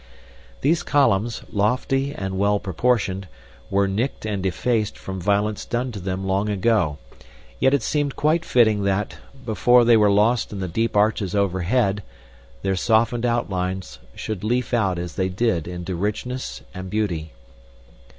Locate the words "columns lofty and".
0.81-2.39